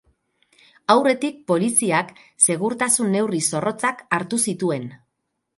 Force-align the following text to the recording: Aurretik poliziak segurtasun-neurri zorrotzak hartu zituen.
Aurretik 0.93 1.37
poliziak 1.51 2.09
segurtasun-neurri 2.47 3.45
zorrotzak 3.51 4.03
hartu 4.19 4.45
zituen. 4.51 4.93